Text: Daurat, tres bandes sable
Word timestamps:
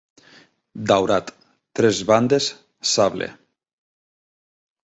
Daurat, 0.91 1.29
tres 1.81 2.01
bandes 2.13 2.49
sable 2.95 3.31